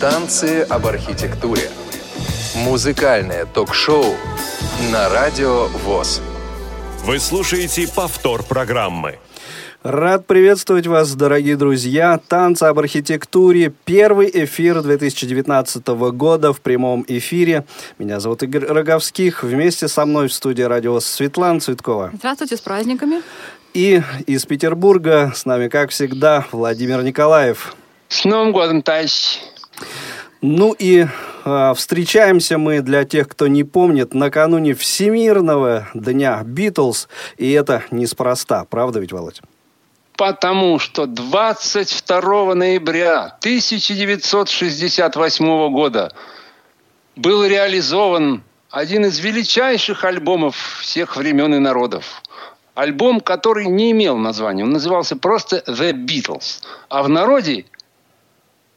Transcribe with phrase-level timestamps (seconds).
[0.00, 1.70] Танцы об архитектуре.
[2.56, 4.04] Музыкальное ток-шоу
[4.92, 6.20] на Радио ВОЗ.
[7.04, 9.18] Вы слушаете повтор программы.
[9.84, 12.18] Рад приветствовать вас, дорогие друзья.
[12.26, 13.72] Танцы об архитектуре.
[13.84, 17.64] Первый эфир 2019 года в прямом эфире.
[17.98, 19.44] Меня зовут Игорь Роговских.
[19.44, 22.10] Вместе со мной в студии радио Светлана Цветкова.
[22.14, 23.22] Здравствуйте, с праздниками.
[23.74, 27.76] И из Петербурга с нами, как всегда, Владимир Николаев.
[28.08, 29.38] С Новым годом, товарищи!
[30.40, 31.06] Ну и
[31.44, 37.08] э, встречаемся мы, для тех, кто не помнит, накануне Всемирного дня Битлз.
[37.38, 39.40] И это неспроста, правда ведь, Володь?
[40.16, 46.12] Потому что 22 ноября 1968 года
[47.16, 52.22] был реализован один из величайших альбомов всех времен и народов.
[52.74, 54.64] Альбом, который не имел названия.
[54.64, 56.60] Он назывался просто «The Beatles».
[56.88, 57.64] А в народе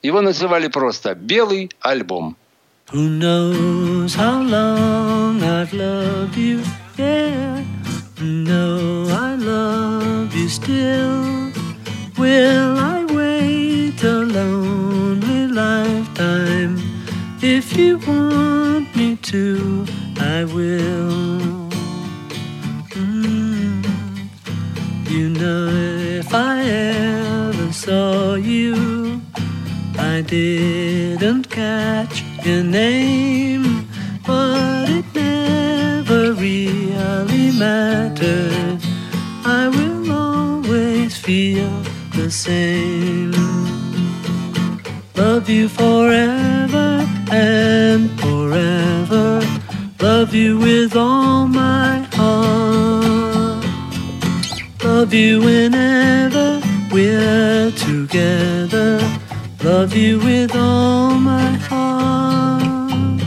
[0.02, 2.36] его называли просто «Белый альбом».
[2.94, 6.62] Who knows how long I've loved you,
[6.98, 7.62] yeah.
[8.22, 11.52] No, I love you still.
[12.18, 16.82] Will I wait a lonely lifetime?
[17.42, 19.86] If you want me to,
[20.20, 21.70] I will.
[22.96, 23.86] Mm.
[25.10, 25.68] You know,
[26.20, 28.97] if I ever saw you,
[30.16, 33.88] I didn't catch your name,
[34.26, 38.80] but it never really mattered.
[39.46, 41.70] I will always feel
[42.16, 43.34] the same.
[45.16, 49.42] Love you forever and forever.
[50.02, 53.66] Love you with all my heart.
[54.84, 59.27] Love you whenever we're together.
[59.68, 63.22] Love you with all my heart.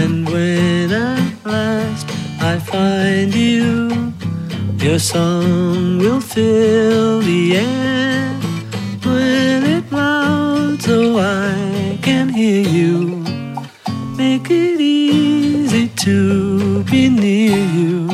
[0.00, 2.06] And when at last
[2.40, 3.90] I find you,
[4.78, 8.30] your song will fill the air.
[9.04, 13.22] When it loud so oh, I can hear you,
[14.16, 18.08] make it easy to be near you.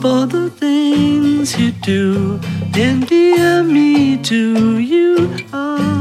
[0.00, 2.38] For the things you do
[2.76, 5.36] endear me to you.
[5.52, 5.95] Oh,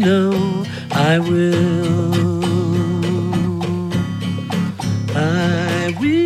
[0.00, 2.14] know I will.
[5.14, 6.20] I will.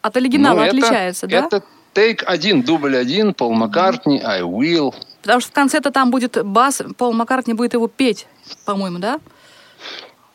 [0.00, 1.44] От оригинала ну, это, отличается, да?
[1.44, 1.62] Это
[1.92, 4.94] тейк один, дубль один, Пол Маккартни, I will.
[5.22, 8.26] Потому что в конце-то там будет бас, Пол Маккартни будет его петь,
[8.64, 9.20] по-моему, да?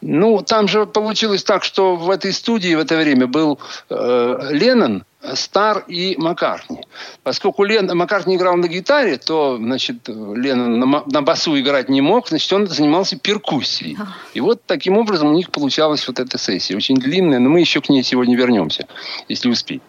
[0.06, 3.60] Ну, там же получилось так, что в этой студии в это время был
[3.90, 6.86] э, Леннон, Стар и Маккартни.
[7.24, 12.28] Поскольку Лен, Маккартни играл на гитаре, то, значит, Леннон на, на басу играть не мог,
[12.28, 13.98] значит, он занимался перкуссией.
[14.34, 16.76] И вот таким образом у них получалась вот эта сессия.
[16.76, 18.86] Очень длинная, но мы еще к ней сегодня вернемся,
[19.30, 19.82] если успеем.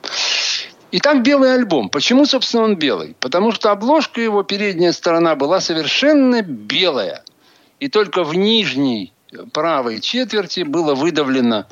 [0.97, 1.89] Итак, белый альбом.
[1.89, 3.17] Почему, собственно, он белый?
[3.19, 7.25] Потому что обложка его, передняя сторона, была совершенно белая.
[7.81, 9.13] И только в нижней
[9.53, 11.67] правой четверти было выдавлено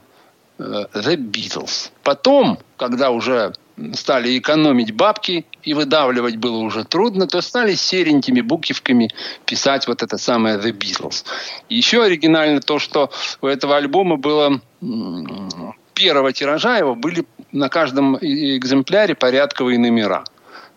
[0.59, 0.63] э,
[0.93, 1.93] The Beatles.
[2.03, 3.53] Потом, когда уже
[3.95, 9.09] стали экономить бабки и выдавливать было уже трудно, то стали серенькими буквиками
[9.47, 11.25] писать вот это самое The Beatles.
[11.69, 14.61] И еще оригинально то, что у этого альбома было
[15.95, 20.25] первого тиража его были на каждом э- экземпляре порядковые номера.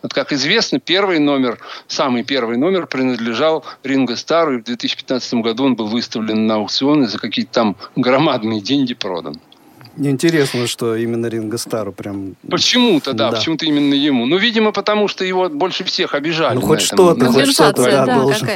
[0.02, 5.66] Вот, как известно, первый номер, самый первый номер принадлежал Ринго Стару, и в 2015 году
[5.66, 9.40] он был выставлен на аукцион и за какие-то там громадные деньги продан.
[9.98, 12.36] Интересно, что именно Ринго Стару прям...
[12.50, 13.38] Почему-то, да, Да.
[13.38, 14.26] почему-то именно ему.
[14.26, 16.56] Ну, видимо, потому что его больше всех обижали.
[16.56, 18.48] Ну, хоть что-то, хоть что-то, да, да, должен.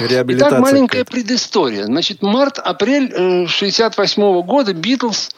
[0.00, 1.12] Итак, маленькая какая-то.
[1.12, 1.84] предыстория.
[1.84, 5.30] Значит, март-апрель 68 года Битлз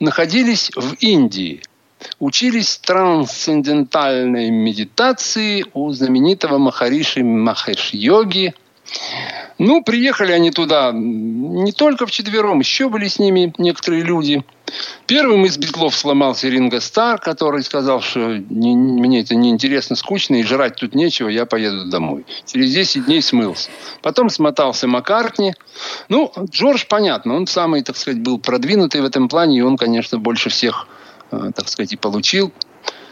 [0.00, 1.62] находились в Индии.
[2.18, 8.54] Учились трансцендентальной медитации у знаменитого Махариши Махеш-йоги.
[9.58, 14.44] Ну, приехали они туда не только вчетвером, еще были с ними некоторые люди.
[15.06, 20.36] Первым из битлов сломался Ринго Стар, который сказал, что не- не- мне это неинтересно, скучно,
[20.36, 22.26] и жрать тут нечего, я поеду домой.
[22.44, 23.70] Через 10 дней смылся.
[24.02, 25.54] Потом смотался Маккартни.
[26.08, 30.18] Ну, Джордж, понятно, он самый, так сказать, был продвинутый в этом плане, и он, конечно,
[30.18, 30.88] больше всех,
[31.30, 32.52] э, так сказать, и получил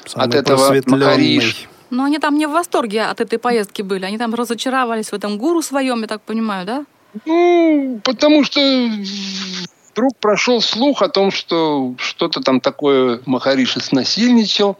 [0.06, 0.74] Самый от этого.
[0.86, 1.68] Макариш.
[1.90, 4.04] Но они там не в восторге от этой поездки были.
[4.04, 6.84] Они там разочаровались в этом гуру своем, я так понимаю, да?
[7.26, 8.60] Ну, потому что
[9.94, 14.76] вдруг прошел слух о том, что что-то там такое Махариши снасильничал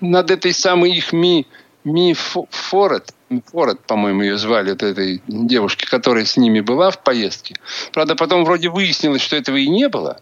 [0.00, 1.46] над этой самой их Ми,
[1.82, 3.14] Ми Форет.
[3.50, 7.56] Форет, по-моему, ее звали, от этой девушки, которая с ними была в поездке.
[7.92, 10.20] Правда, потом вроде выяснилось, что этого и не было.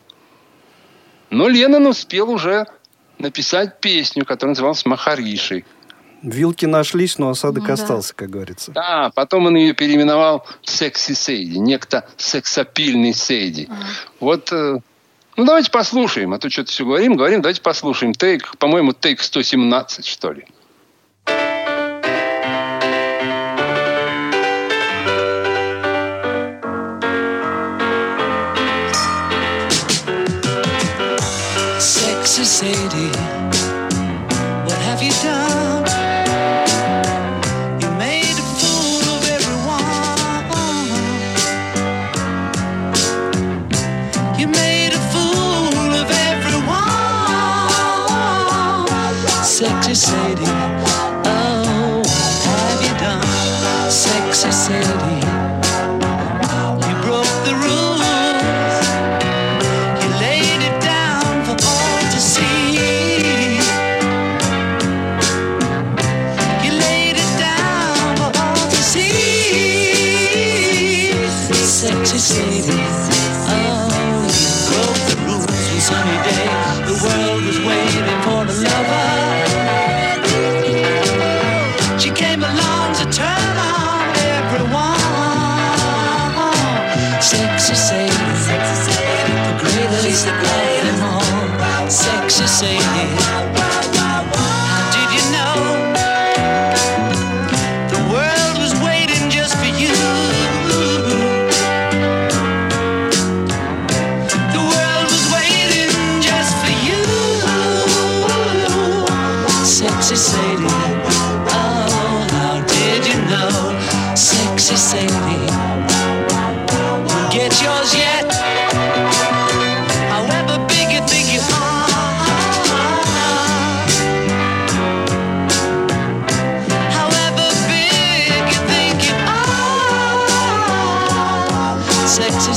[1.30, 2.66] Но Леннон успел уже
[3.18, 5.64] написать песню, которая называлась «Махариши».
[6.22, 8.70] Вилки нашлись, но осадок ну, остался, как говорится.
[8.70, 13.68] Да, потом он ее переименовал «Секси Сейди», некто сексапильный Сейди.
[13.68, 13.74] А.
[14.20, 14.78] Вот, э,
[15.36, 18.14] ну давайте послушаем, а то что-то все говорим, говорим, давайте послушаем.
[18.14, 20.46] Тейк, по-моему, тейк 117, что ли.
[31.80, 33.10] Sexy Sadie,
[34.64, 35.71] what have you done?
[49.94, 50.44] Sadie.
[50.46, 55.11] Oh, what have you done, sexy Sadie?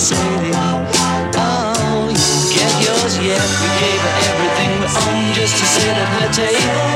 [0.05, 0.53] city.
[0.53, 2.21] Oh, you
[2.53, 3.41] get yours yet?
[3.41, 6.89] We gave her everything we own just to sit at her table.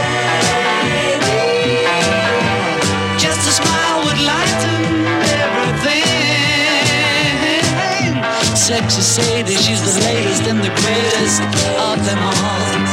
[3.17, 4.81] Just a smile would lighten
[5.41, 6.13] everything.
[8.55, 11.41] Sexy Sadie, she's the latest and the greatest
[11.89, 12.88] of them all.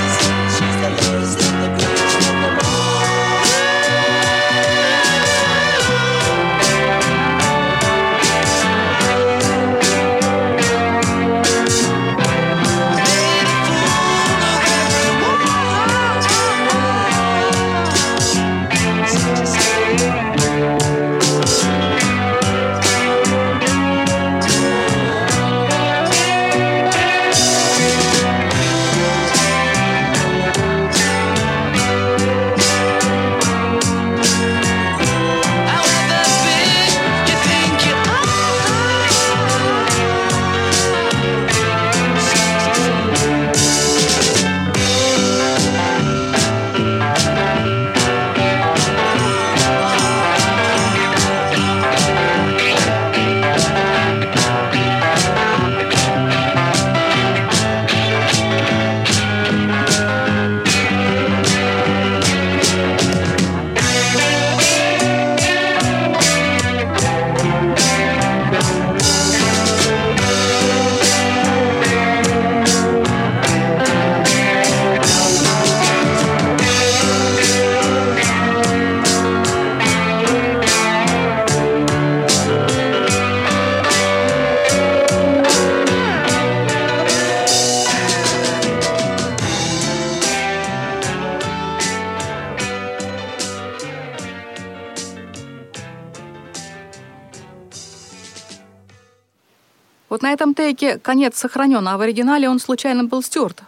[100.55, 103.63] Треке конец сохранен, а в оригинале он случайно был стерт.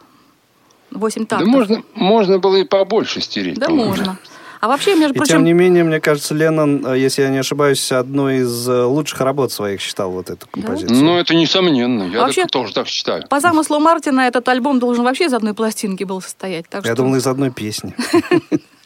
[0.91, 1.47] Восемь тактов.
[1.47, 3.59] Да можно, можно было и побольше стереть.
[3.59, 4.19] Да можно.
[4.61, 5.35] А вообще, между и прочим...
[5.35, 9.21] тем не менее, мне кажется, Леннон, э, если я не ошибаюсь, одной из э, лучших
[9.21, 10.99] работ своих считал вот эту композицию.
[10.99, 11.05] Да?
[11.05, 12.05] Ну, это несомненно.
[12.05, 13.25] Я вообще, тоже так считаю.
[13.29, 16.69] По замыслу Мартина этот альбом должен вообще из одной пластинки был состоять.
[16.69, 17.03] Так я что...
[17.03, 17.95] думал, из одной песни.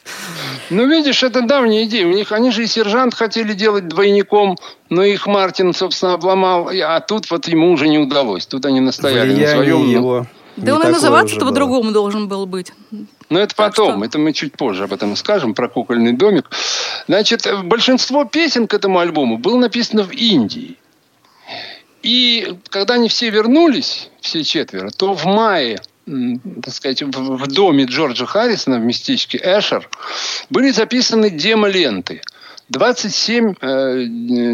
[0.70, 2.06] Ну, видишь, это давняя идея.
[2.06, 4.56] У них, они же и сержант хотели делать двойником,
[4.88, 6.70] но их Мартин, собственно, обломал.
[6.70, 8.46] А тут вот ему уже не удалось.
[8.46, 9.90] Тут они настояли Влияние на своем.
[9.90, 11.50] его Да не он и называться-то было.
[11.50, 12.72] по-другому должен был быть.
[13.30, 16.50] Но это Так потом, что- это мы чуть позже об этом скажем, про кукольный домик.
[17.06, 20.76] Значит, большинство песен к этому альбому было написано в Индии.
[22.02, 28.26] И когда они все вернулись, все четверо, то в мае, так сказать, в, доме Джорджа
[28.26, 29.88] Харрисона в местечке Эшер
[30.50, 32.22] были записаны демо-ленты.
[32.68, 34.04] 27 э,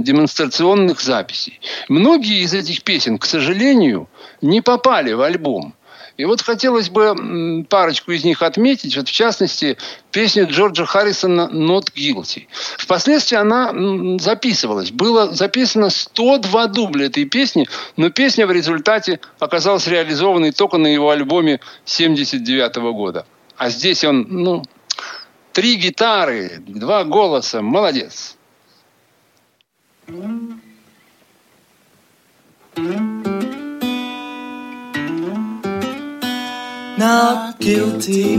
[0.01, 1.61] демонстрационных записей.
[1.89, 4.09] Многие из этих песен, к сожалению,
[4.43, 5.75] не попали в альбом.
[6.19, 8.97] И вот хотелось бы парочку из них отметить.
[8.97, 9.79] Вот в частности,
[10.11, 12.49] песню Джорджа Харрисона «Not Guilty».
[12.77, 14.91] Впоследствии она записывалась.
[14.91, 21.11] Было записано 102 дубля этой песни, но песня в результате оказалась реализованной только на его
[21.11, 23.25] альбоме 79 года.
[23.57, 24.65] А здесь он, ну,
[25.53, 27.63] три гитары, два голоса.
[27.63, 28.37] Молодец.
[36.99, 38.35] Not guilty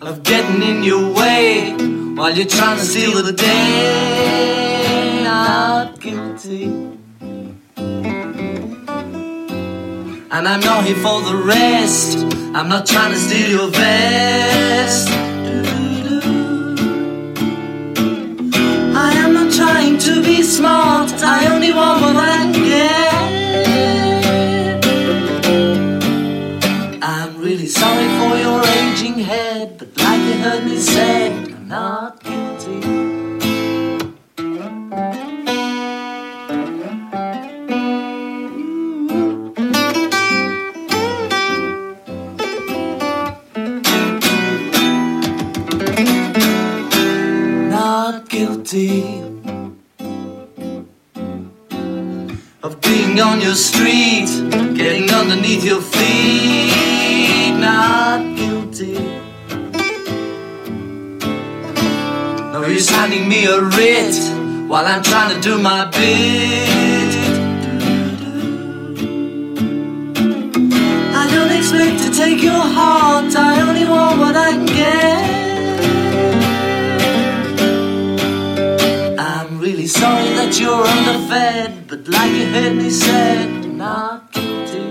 [0.00, 1.74] of getting in your way
[2.16, 5.22] while you're trying to steal the day.
[5.24, 6.64] Not guilty.
[10.34, 12.16] And I'm not here for the rest.
[12.56, 15.08] I'm not trying to steal your vest.
[19.04, 21.12] I am not trying to be smart.
[21.22, 23.11] I only want what I get.
[53.20, 54.28] On your street,
[54.74, 57.54] getting underneath your feet.
[57.58, 58.94] Not guilty.
[62.52, 64.14] No use handing me a writ
[64.68, 67.12] while I'm trying to do my bit.
[71.20, 75.51] I don't expect to take your heart, I only want what I can get.
[80.42, 84.90] That you're underfed, but like you heard me said, not guilty.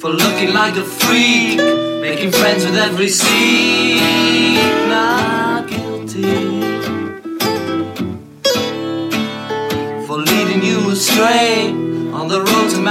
[0.00, 1.58] For looking like a freak,
[2.00, 4.85] making friends with every seat.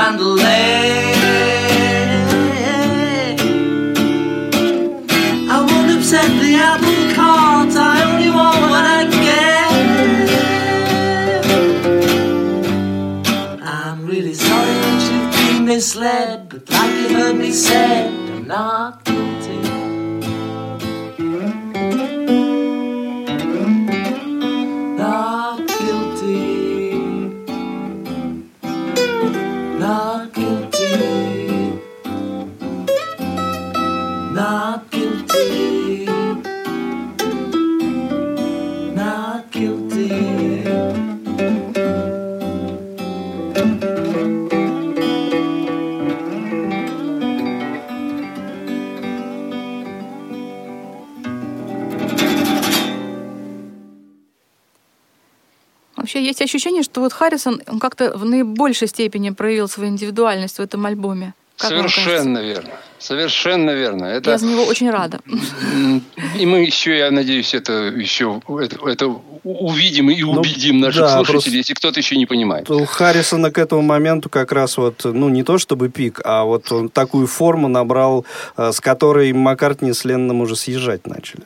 [0.06, 0.85] find the.
[56.66, 61.34] Ощущение, что вот Харрисон он как-то в наибольшей степени проявил свою индивидуальность в этом альбоме.
[61.58, 61.70] Как?
[61.70, 62.72] Совершенно верно.
[63.00, 64.06] Совершенно верно.
[64.06, 65.20] Это, Я за него очень рада.
[66.40, 71.34] и мы еще, я надеюсь, это еще это, это увидим и убедим наших да, слушателей,
[71.34, 72.70] просто- если кто-то еще не понимает.
[72.70, 76.72] У Харрисона к этому моменту как раз вот, ну, не то чтобы пик, а вот
[76.72, 78.26] он такую форму набрал,
[78.58, 81.44] э, с которой Маккартни с Ленноном уже съезжать начали.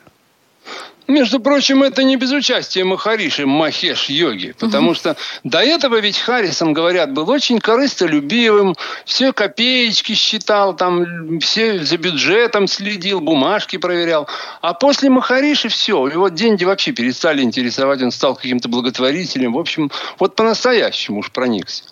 [1.10, 6.72] Между прочим, это не без участия Махариши Махеш Йоги, потому что до этого ведь Харрисон,
[6.72, 14.28] говорят, был очень корыстолюбивым, все копеечки считал, там, все за бюджетом следил, бумажки проверял.
[14.60, 19.54] А после Махариши все, его деньги вообще перестали интересовать, он стал каким-то благотворителем.
[19.54, 19.90] В общем,
[20.20, 21.89] вот по-настоящему уж проникся.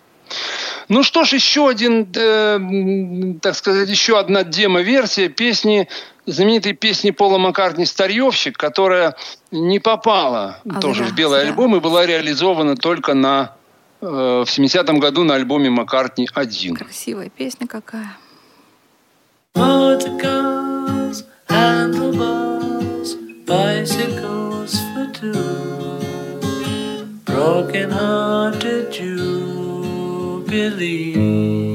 [0.87, 5.87] Ну что ж, еще один, э, так сказать, еще одна демо-версия песни,
[6.25, 9.15] знаменитой песни Пола Маккартни «Старьевщик», которая
[9.51, 11.49] не попала А, тоже зря, в белый зря.
[11.49, 13.53] альбом и была реализована только на,
[14.01, 16.75] э, в 70-м году на альбоме «Маккартни-1».
[16.75, 18.17] Красивая песня какая.
[19.55, 25.33] Motorcars, handlebars, bicycles for two.
[27.25, 28.91] Broken hearted
[30.49, 31.68] believe.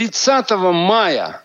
[0.00, 1.42] 30 мая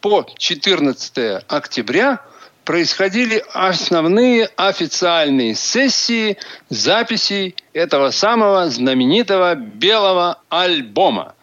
[0.00, 2.20] по 14 октября
[2.64, 11.34] происходили основные официальные сессии записей этого самого знаменитого белого альбома.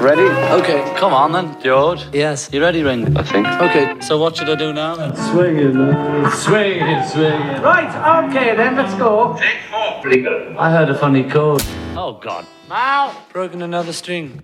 [0.00, 0.22] Ready?
[0.62, 2.06] Okay, come on then, George.
[2.12, 2.48] Yes.
[2.52, 3.16] You ready, Ring?
[3.16, 3.46] I think.
[3.46, 5.14] Okay, so what should I do now then?
[5.16, 7.62] Swing it, uh, swing it, swing it.
[7.62, 9.36] Right, okay then, let's go.
[9.38, 10.02] Take four.
[10.08, 10.56] Bingo.
[10.56, 11.62] I heard a funny chord.
[11.96, 12.46] Oh, God.
[12.68, 13.12] Mal!
[13.32, 14.40] Broken another string.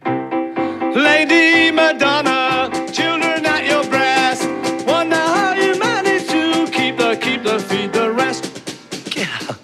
[0.95, 4.49] Lady Madonna, children at your breast.
[4.87, 8.51] Wonder how you manage to keep the, keep the, feed the rest.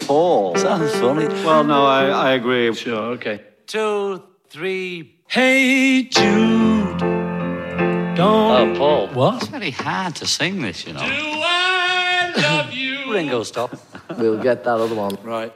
[0.07, 0.57] Paul.
[0.57, 1.27] Sounds funny.
[1.45, 2.73] Well, no, I, I agree.
[2.75, 3.43] Sure, okay.
[3.67, 5.20] Two, three.
[5.33, 9.07] Hey Jude, don't Oh, Paul.
[9.15, 9.37] What?
[9.43, 11.03] It's very hard to sing this, you know.
[11.05, 13.13] I love you.
[13.15, 13.79] Ringo, stop.
[14.19, 15.17] We'll get that other one.
[15.23, 15.53] Right.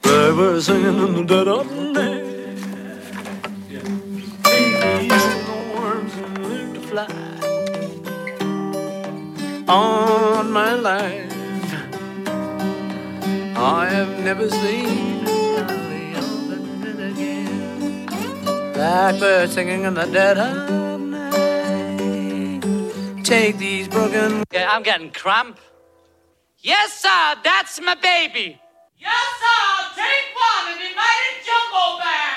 [0.00, 2.24] They were singing in the dead of night.
[4.44, 7.06] Babies and the worms and learn to fly.
[9.68, 11.30] On my life,
[13.58, 15.29] I have never seen
[18.80, 22.62] Blackbird singing in the dead of night.
[23.22, 25.60] Take these broken Yeah, I'm getting cramp.
[26.60, 28.58] Yes, sir, that's my baby.
[28.96, 29.84] Yes, sir.
[29.96, 32.29] Take one and invite a jumbo band.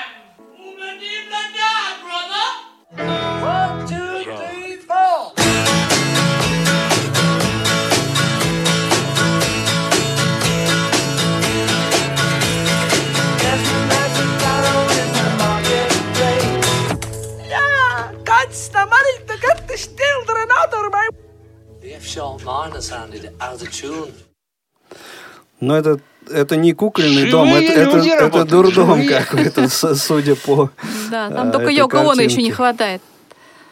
[25.60, 25.99] Но это,
[26.30, 30.69] это не кукольный дом, это, это, люди это работают, дурдом какой-то, судя по
[31.10, 33.02] Да, а, там только этой Йоко Оно еще не хватает.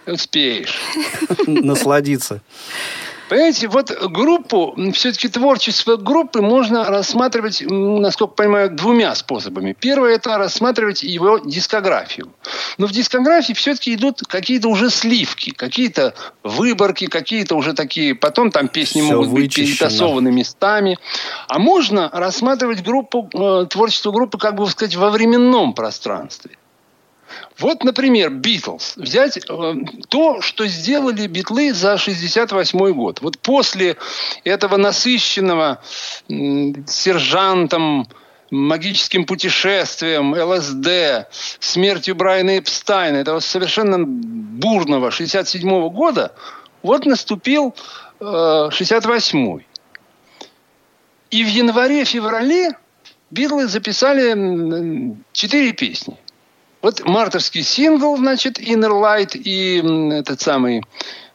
[0.05, 0.79] Успеешь.
[1.47, 2.41] насладиться.
[3.31, 9.71] Понимаете, вот группу, все-таки творчество группы можно рассматривать, насколько понимаю, двумя способами.
[9.71, 12.27] Первое– это рассматривать его дискографию.
[12.77, 16.13] Но в дискографии все-таки идут какие-то уже сливки, какие-то
[16.43, 18.15] выборки, какие-то уже такие...
[18.15, 19.77] Потом там песни Всё могут быть вычищено.
[19.77, 20.99] перетасованы местами.
[21.47, 26.57] А можно рассматривать группу, э, творчество группы, как бы сказать, во временном пространстве.
[27.57, 28.97] Вот, например, Битлз.
[28.97, 29.73] Взять э,
[30.09, 33.21] то, что сделали Битлы за 68 год.
[33.21, 33.97] Вот после
[34.43, 35.81] этого насыщенного
[36.29, 38.07] м, сержантом,
[38.51, 41.27] магическим путешествием, ЛСД,
[41.59, 46.33] смертью Брайана Эпстайна, этого совершенно бурного 67 года,
[46.83, 47.73] вот наступил
[48.19, 49.65] э, 68-й.
[51.31, 52.71] И в январе-феврале
[53.31, 56.17] Битлы записали четыре песни.
[56.81, 59.77] Вот мартовский сингл, значит, Inner Light и
[60.15, 60.83] этот самый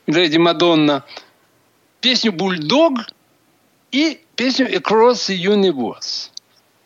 [0.06, 1.04] Леди Мадонна.
[2.00, 2.92] Песню Бульдог
[3.92, 6.30] и песню Across the Universe.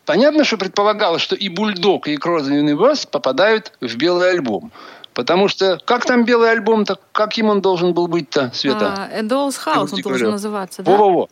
[0.04, 4.72] Понятно, что предполагалось, что и Бульдог, и Across the Universe попадают в белый альбом.
[5.14, 8.94] Потому что как там белый альбом-то, каким он должен был быть-то, Света?
[8.96, 10.90] А, A Doll's House он должен называться, да?
[10.90, 11.28] Во-во-во.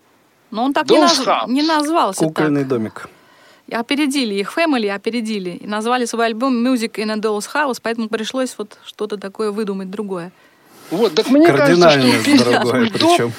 [0.51, 1.49] Но он так не, наз- House.
[1.49, 2.69] не назвался Кукольный так.
[2.69, 3.09] домик.
[3.71, 5.51] Опередили их, Family опередили.
[5.51, 9.91] И назвали свой альбом Music in a Doll's House, поэтому пришлось вот что-то такое выдумать
[9.91, 10.33] другое.
[10.91, 13.33] Вот, так мне кажется, что песня другое «Бульдог» причем.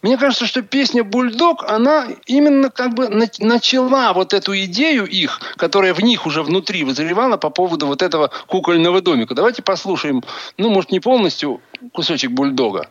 [0.00, 5.40] Мне кажется, что песня «Бульдог», она именно как бы на- начала вот эту идею их,
[5.56, 9.34] которая в них уже внутри вызревала по поводу вот этого кукольного домика.
[9.34, 10.22] Давайте послушаем,
[10.56, 11.60] ну, может, не полностью,
[11.92, 12.88] кусочек «Бульдога».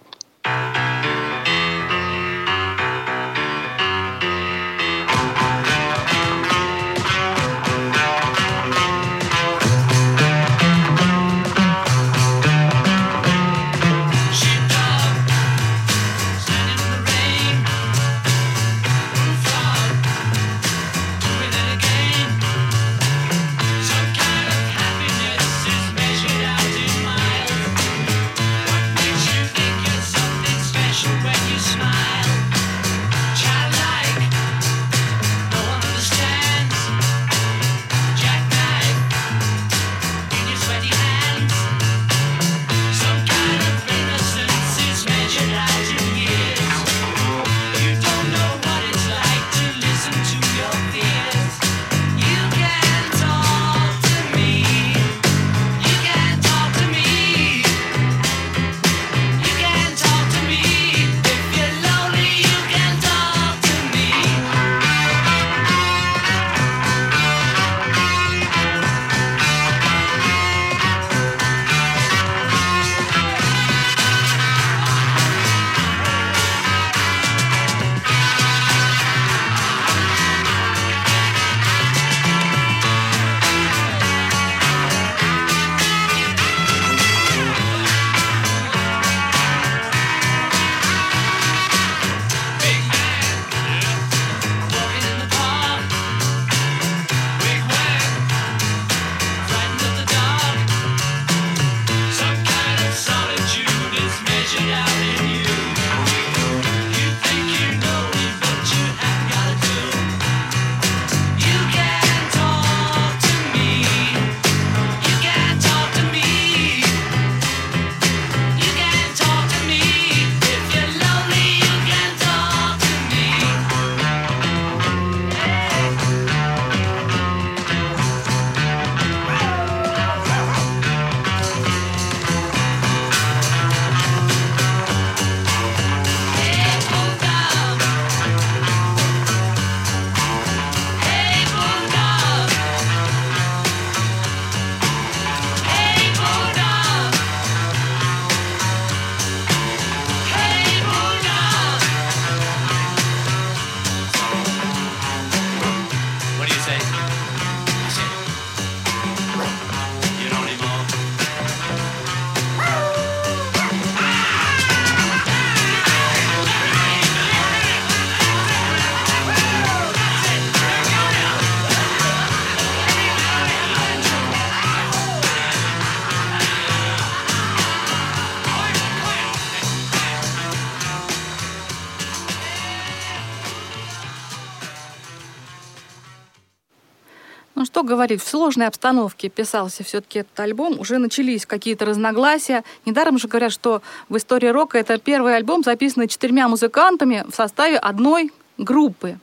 [187.65, 192.63] Что говорить, в сложной обстановке писался все-таки этот альбом, уже начались какие-то разногласия.
[192.85, 197.77] Недаром же говорят, что в истории рока это первый альбом, записанный четырьмя музыкантами в составе
[197.77, 199.19] одной группы.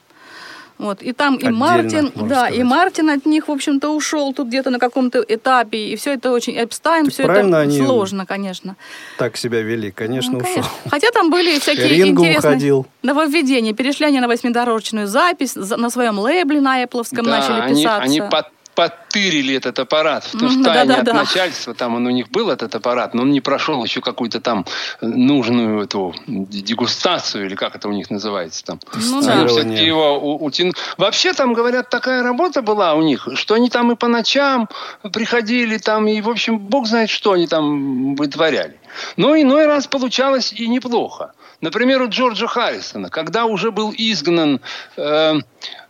[0.77, 1.03] Вот.
[1.03, 2.57] И там и Отдельно, Мартин, можно да, сказать.
[2.59, 6.33] и Мартин от них, в общем-то, ушел тут где-то на каком-то этапе, и все это
[6.33, 8.77] очень Эпстайн, Так все это они- сложно, конечно.
[9.17, 10.49] Так себя вели, конечно, Ну, ушел.
[10.53, 10.73] конечно.
[10.91, 12.87] Хотя там были всякие Ринго интересные уходил.
[13.03, 13.73] нововведения.
[13.73, 18.03] Перешли они на восьмидорожечную запись, за- на своем лейбле на Apple Да, начали они, писаться.
[18.03, 20.25] они под- подтырили этот аппарат.
[20.25, 21.11] В Мгм, Туштайне да-да-да.
[21.13, 24.41] от начальства, там он у них был этот аппарат, но он не прошел еще какую-то
[24.41, 24.67] там
[25.01, 28.81] нужную эту дегустацию, или как это у них называется там.
[28.95, 29.47] Ну да.
[29.47, 33.93] все-таки его у- утяну- Вообще там, говорят, такая работа была у них, что они там
[33.93, 34.69] и по ночам
[35.13, 38.79] приходили, там, и, в общем, бог знает, что они там вытворяли.
[39.17, 41.33] Но иной раз получалось и неплохо.
[41.61, 44.61] Например, у Джорджа Харрисона, когда уже был изгнан,
[44.97, 45.35] э,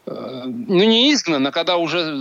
[0.07, 2.15] э, ну не изгнан, а когда уже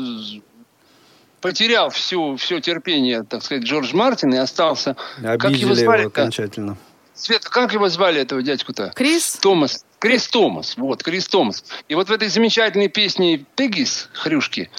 [1.44, 4.96] потерял всю, все терпение, так сказать, Джордж Мартин и остался...
[5.22, 6.78] как Обидели его его звали окончательно.
[7.14, 8.94] Света, как его звали, этого дядьку-то?
[8.96, 9.40] Крис?
[9.42, 9.86] Томас.
[10.00, 10.78] Крис Томас.
[10.78, 11.66] Вот, Крис Томас.
[11.90, 14.70] И вот в этой замечательной песне «Пеггис» Хрюшки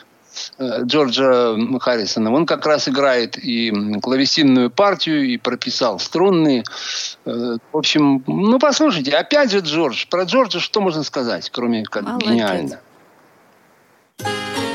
[0.59, 6.65] э, Джорджа Харрисона, он как раз играет и клавесинную партию, и прописал струнные.
[7.27, 10.07] Э, В общем, ну, послушайте, опять же Джордж.
[10.09, 12.31] Про Джорджа что можно сказать, кроме как Молодец.
[12.31, 12.81] гениально?
[14.21, 14.74] Have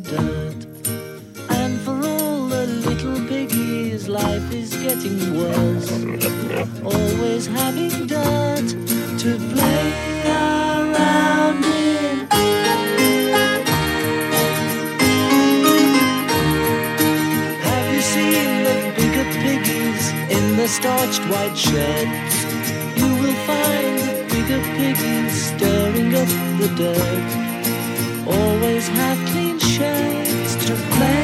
[0.00, 0.66] dirt?
[1.50, 5.90] And for all the little piggies, life is getting worse.
[6.84, 8.68] Always having dirt
[9.18, 9.92] to play
[10.24, 12.26] around in.
[17.66, 22.44] Have you seen the bigger piggies in the starched white sheds?
[22.96, 26.28] You will find the bigger piggies stirring up
[26.60, 27.48] the dirt.
[28.28, 31.17] Always have clean shades to play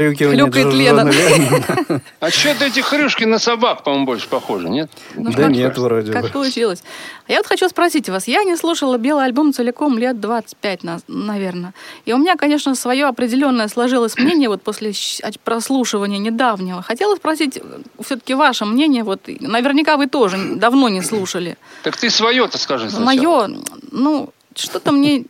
[0.00, 0.74] Похрюкивание хрюкает.
[0.74, 2.00] Леннона.
[2.20, 4.90] А что-то эти хрюшки на собак, по-моему, больше похожи, нет?
[5.14, 6.28] Ну, Да как- нет, вроде Как бы.
[6.30, 6.82] получилось.
[7.28, 8.26] А я вот хочу спросить вас.
[8.26, 11.74] Я не слушала белый альбом целиком лет 25, на- наверное.
[12.06, 16.82] И у меня, конечно, свое определенное сложилось мнение вот после от прослушивания недавнего.
[16.82, 17.58] Хотела спросить
[18.02, 19.04] все-таки ваше мнение.
[19.04, 21.56] Вот наверняка вы тоже давно не слушали.
[21.82, 23.04] Так ты свое-то скажи сначала.
[23.48, 23.58] Мое,
[23.92, 25.24] ну, что-то мне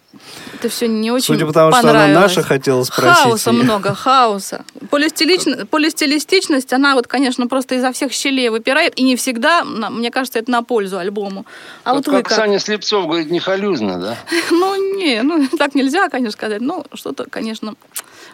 [0.55, 3.23] это все не очень Судя по тому, что она наша хотела спросить.
[3.23, 4.65] Хаоса и- много, хаоса.
[4.91, 10.39] Полистилич- Полистилистичность, она вот, конечно, просто изо всех щелей выпирает, и не всегда, мне кажется,
[10.39, 11.47] это на пользу альбому.
[11.85, 12.37] А вот, Вот вы как как?
[12.39, 14.17] Саня Слепцов говорит, не халюзно, да?
[14.51, 16.61] Ну, не, ну, так нельзя, конечно, сказать.
[16.61, 17.75] Ну, что-то, конечно,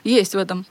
[0.02, 0.66] есть в этом.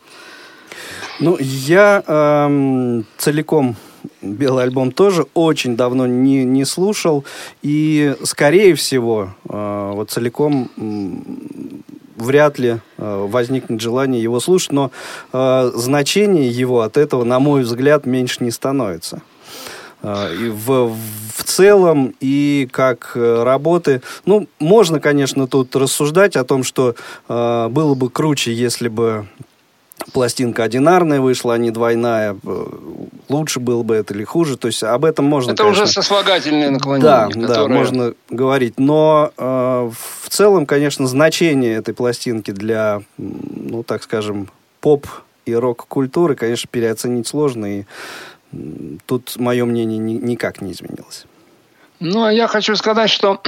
[1.20, 3.76] Ну, я эм, целиком
[4.22, 7.24] белый альбом тоже очень давно не, не слушал.
[7.62, 10.70] И, скорее всего, э, вот целиком
[12.18, 14.72] вряд ли э, возникнет желание его слушать.
[14.72, 14.92] Но
[15.34, 19.22] э, значение его от этого, на мой взгляд, меньше не становится.
[20.02, 20.96] Э, И в,
[21.36, 24.02] в целом, и как э, работы.
[24.26, 26.96] Ну, можно, конечно, тут рассуждать о том, что
[27.28, 29.28] э, было бы круче, если бы
[30.14, 32.38] пластинка одинарная вышла, а не двойная.
[32.44, 32.66] Э,
[33.28, 34.56] Лучше было бы это или хуже.
[34.58, 37.10] То есть об этом можно, Это конечно, уже сослагательное наклонение.
[37.12, 38.76] да, да, которое- можно говорить.
[38.80, 39.90] Но э,
[40.24, 45.08] в целом, конечно, значение этой пластинки для, ну, так скажем, поп
[45.48, 47.80] и рок-культуры, конечно, переоценить сложно.
[47.80, 47.84] И
[49.06, 51.26] тут мое мнение ни- никак не изменилось.
[52.00, 53.42] Ну, а я хочу сказать, что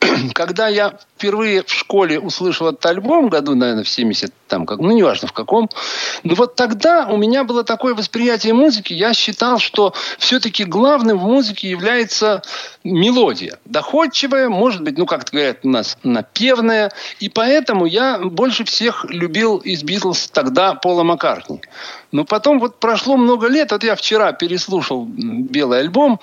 [0.34, 4.90] когда я впервые в школе услышал этот альбом, году, наверное, в 70, там, как, ну,
[4.90, 5.68] неважно в каком,
[6.22, 11.24] ну, вот тогда у меня было такое восприятие музыки, я считал, что все-таки главным в
[11.24, 12.42] музыке является
[12.84, 13.58] мелодия.
[13.64, 16.90] Доходчивая, может быть, ну, как говорят у нас, напевная.
[17.18, 21.60] И поэтому я больше всех любил из Битлз тогда Пола Маккартни.
[22.12, 26.20] Но потом вот прошло много лет, вот я вчера переслушал белый альбом,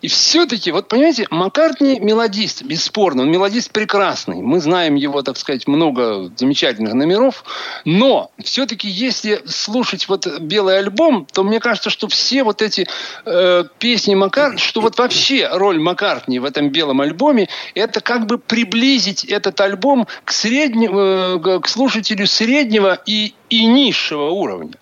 [0.00, 4.40] и все-таки, вот понимаете, Маккартни мелодист, бесспорно, он мелодист прекрасный.
[4.42, 7.44] Мы знаем его, так сказать, много замечательных номеров,
[7.84, 12.86] но все-таки, если слушать вот белый альбом, то мне кажется, что все вот эти
[13.24, 18.38] э, песни Маккартни, что вот вообще роль Маккартни в этом белом альбоме, это как бы
[18.38, 24.74] приблизить этот альбом к, среднему, э, к слушателю среднего и, и низшего уровня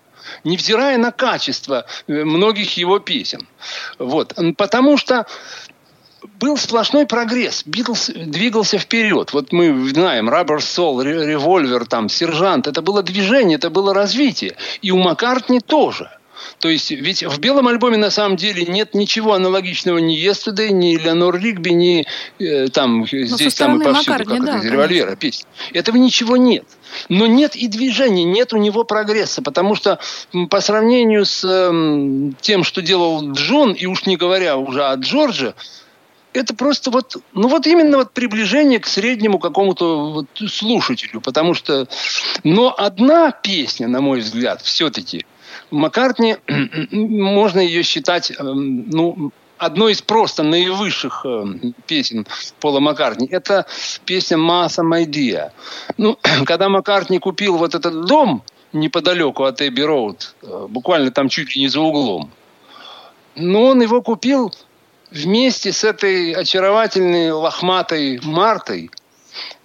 [0.43, 3.47] невзирая на качество э, многих его песен.
[3.99, 4.33] Вот.
[4.57, 5.25] Потому что
[6.39, 7.63] был сплошной прогресс.
[7.65, 9.33] Битлз двигался вперед.
[9.33, 12.67] Вот мы знаем, Rubber Soul, Ре- Револьвер, там, Сержант.
[12.67, 14.55] Это было движение, это было развитие.
[14.81, 16.11] И у Маккартни тоже.
[16.59, 20.95] То есть, ведь в белом альбоме на самом деле нет ничего аналогичного ни Yesterday, ни
[20.97, 22.05] Леонор Ригби, ни
[22.39, 25.47] э, там здесь там и повсюду, Маккартни, как да, это, револьвера песня.
[25.73, 26.65] Этого ничего нет.
[27.09, 29.99] Но нет и движения, нет у него прогресса, потому что
[30.49, 35.53] по сравнению с эм, тем, что делал Джон, и уж не говоря уже о Джордже,
[36.37, 41.87] это просто вот, ну вот именно вот приближение к среднему какому-то вот слушателю, потому что,
[42.43, 45.25] но одна песня, на мой взгляд, все-таки
[45.71, 46.37] Маккартни,
[46.91, 52.27] можно ее считать, эм, ну, одной из просто наивысших эм, песен
[52.59, 53.27] Пола Маккартни.
[53.27, 53.65] Это
[54.05, 55.51] песня «Martha, my dear».
[55.97, 61.55] Ну, когда Маккартни купил вот этот дом неподалеку от Эбби Роуд, э, буквально там чуть
[61.55, 62.31] ли не за углом,
[63.35, 64.53] но он его купил
[65.11, 68.91] вместе с этой очаровательной лохматой Мартой,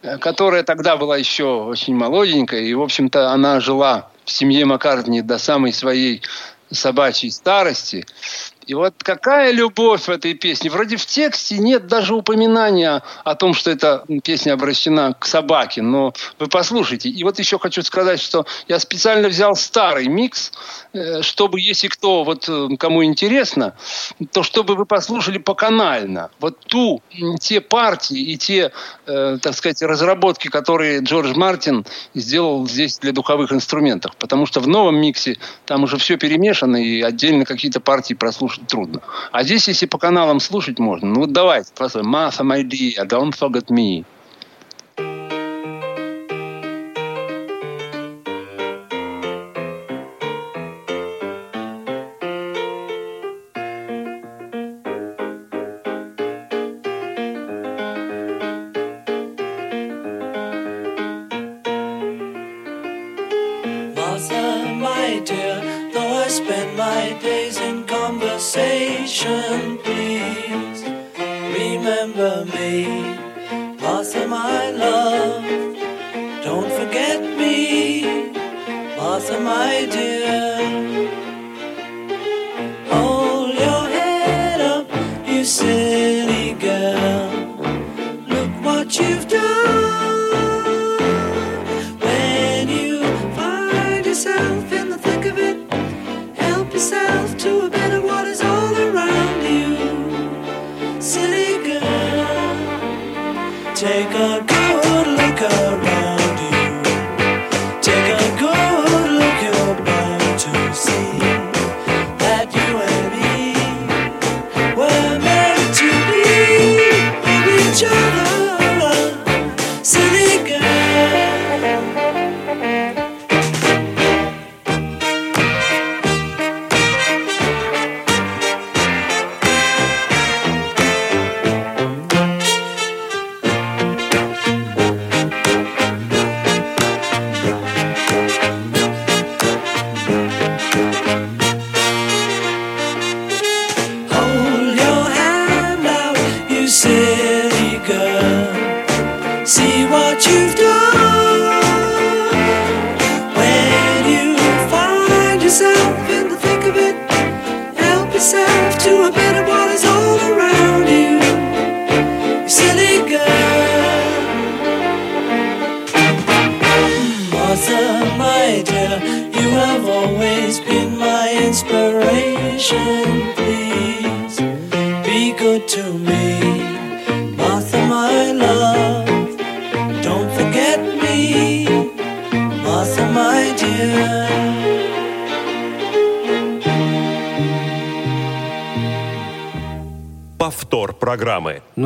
[0.02, 5.22] э, которая тогда была еще очень молоденькая, и, в общем-то, она жила в семье Маккартни
[5.22, 6.22] до самой своей
[6.70, 8.06] собачьей старости.
[8.66, 10.70] И вот какая любовь в этой песне.
[10.70, 15.82] Вроде в тексте нет даже упоминания о том, что эта песня обращена к собаке.
[15.82, 17.08] Но вы послушайте.
[17.08, 20.52] И вот еще хочу сказать, что я специально взял старый микс,
[20.92, 23.74] э, чтобы, если кто, вот э, кому интересно,
[24.32, 26.30] то чтобы вы послушали поканально.
[26.38, 27.02] Вот ту,
[27.40, 28.72] те партии и те,
[29.06, 34.16] э, так сказать, разработки, которые Джордж Мартин сделал здесь для духовых инструментов.
[34.16, 38.14] Потому что в новом миксе там уже все перемешано, и отдельно какие-то партии
[38.52, 39.02] прослушать трудно.
[39.30, 42.14] А здесь, если по каналам слушать можно, ну вот давайте, послушаем.
[42.14, 44.04] Martha, my dear, don't forget me.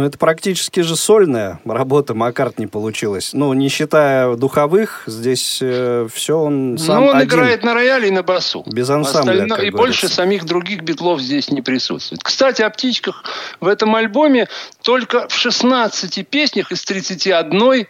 [0.07, 3.31] Это практически же сольная работа Маккартни получилась.
[3.33, 7.29] Ну, не считая духовых, здесь все он сам Ну, он один.
[7.29, 8.63] играет на рояле и на басу.
[8.67, 9.77] Без ансамбля, Остальное- как И говорится.
[10.03, 12.23] больше самих других битлов здесь не присутствует.
[12.23, 13.25] Кстати, о птичках
[13.61, 14.49] в этом альбоме
[14.83, 17.87] только в 16 песнях из 31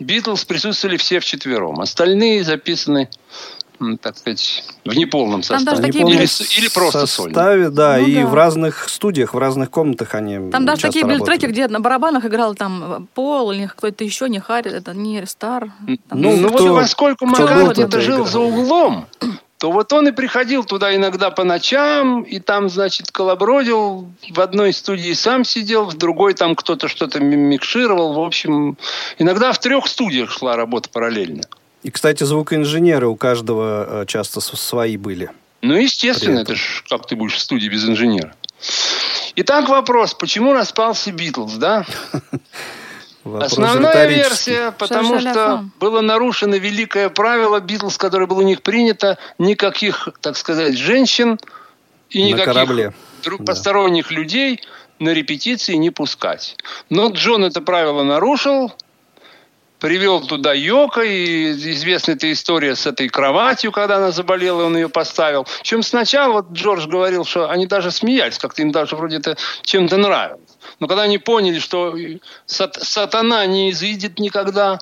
[0.00, 1.80] Битлз присутствовали все вчетвером.
[1.80, 3.08] Остальные записаны,
[4.00, 5.64] так сказать, в неполном Там составе.
[5.64, 7.34] даже такие или, были- или просто сольно.
[7.34, 8.26] составе, да, Ну и да.
[8.26, 11.38] в разных студиях, в разных комнатах они Там даже часто такие были работали.
[11.38, 15.72] треки, где на барабанах играл там Пол или кто-то еще, не Харри, это не Стар.
[16.08, 18.26] Там Ну, Ну, кто- вот поскольку это и жил играл.
[18.26, 19.06] за углом,
[19.58, 24.08] то вот он и приходил туда иногда по ночам, и там, значит, колобродил.
[24.30, 28.12] В одной студии сам сидел, в другой там кто-то что-то ми- микшировал.
[28.14, 28.76] В общем,
[29.18, 31.42] иногда в трех студиях шла работа параллельно.
[31.84, 35.30] И, кстати, звукоинженеры у каждого э, часто свои были.
[35.60, 38.34] Ну, естественно, это ж как ты будешь в студии без инженера.
[39.36, 41.84] Итак, вопрос, почему распался Битлз, да?
[43.24, 49.16] Вопрос Основная версия, потому что было нарушено великое правило Битлз, которое было у них принято,
[49.38, 51.38] никаких, так сказать, женщин
[52.10, 52.92] и На никаких корабле.
[53.22, 53.52] друг- Да.
[53.52, 54.60] посторонних людей
[54.98, 56.56] на репетиции не пускать.
[56.90, 58.74] Но Джон это правило нарушил,
[59.84, 64.88] привел туда Йока, и известна эта история с этой кроватью, когда она заболела, он ее
[64.88, 65.46] поставил.
[65.60, 69.98] Причем сначала вот Джордж говорил, что они даже смеялись, как-то им даже вроде это чем-то
[69.98, 70.40] нравилось.
[70.80, 71.94] Но когда они поняли, что
[72.46, 74.78] сат- сатана не изыдет никогда,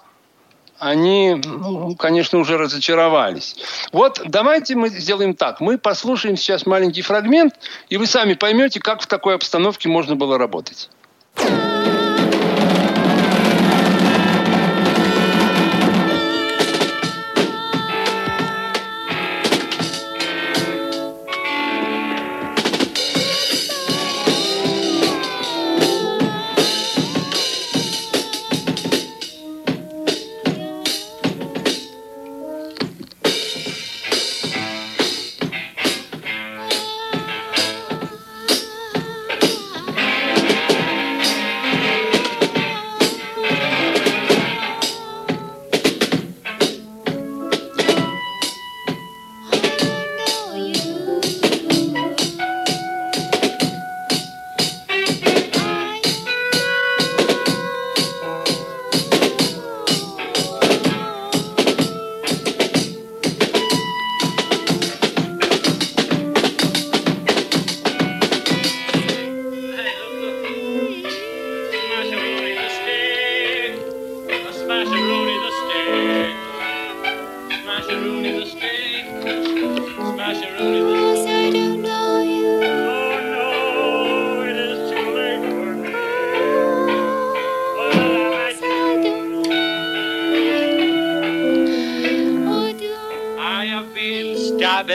[0.78, 3.56] они, ну, конечно, уже разочаровались.
[3.90, 5.60] Вот давайте мы сделаем так.
[5.60, 7.54] Мы послушаем сейчас маленький фрагмент,
[7.88, 10.90] и вы сами поймете, как в такой обстановке можно было работать.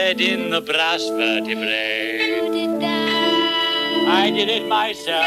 [0.08, 2.18] Stabbed in the brass vertebrae.
[4.08, 5.24] I did it myself.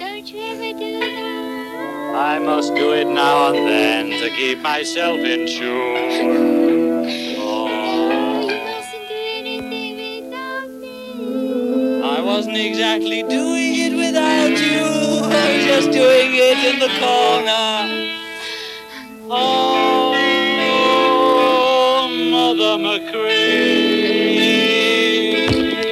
[0.00, 2.14] Don't you ever do that?
[2.14, 7.04] I must do it now and then to keep myself in tune.
[7.38, 7.68] Oh.
[12.04, 14.82] I wasn't exactly doing it without you.
[15.24, 18.01] I was just doing it in the corner.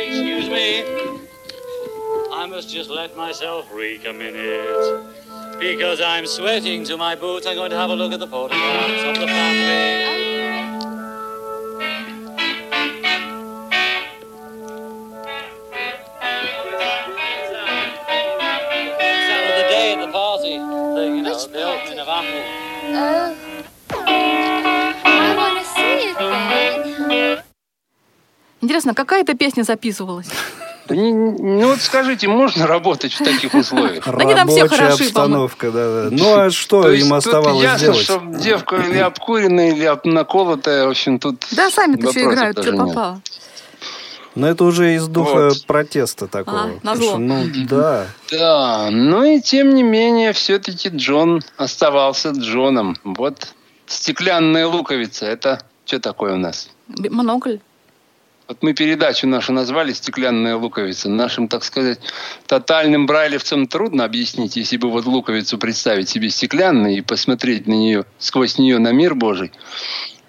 [0.08, 0.84] Excuse me.
[2.32, 5.06] I must just let myself reek a minute.
[5.58, 9.02] Because I'm sweating to my boots, I'm going to have a look at the photographs
[9.04, 9.99] of the family.
[28.90, 30.28] Интересно, какая эта песня записывалась?
[30.88, 34.06] Ну вот скажите, можно работать в таких условиях?
[34.08, 36.08] Они там все Рабочая хороши, обстановка, да, да.
[36.10, 38.02] Ну а что им оставалось ясно, делать?
[38.02, 43.20] что девка или обкуренная, или наколотая, в общем, тут Да, сами-то все играют, что попало.
[44.34, 45.66] Но это уже из духа Вот.
[45.66, 46.58] протеста такого.
[46.60, 47.12] А, назло.
[47.12, 48.06] Потому что, Ну, да.
[48.30, 52.96] Да, ну и тем не менее, все-таки Джон оставался Джоном.
[53.04, 53.54] Вот
[53.86, 56.68] стеклянная луковица, это что такое у нас?
[56.88, 57.58] Монокль.
[58.50, 61.08] Вот мы передачу нашу назвали «Стеклянная луковица».
[61.08, 62.00] Нашим, так сказать,
[62.48, 68.06] тотальным брайлевцам трудно объяснить, если бы вот луковицу представить себе стеклянной и посмотреть на нее,
[68.18, 69.52] сквозь нее на мир Божий,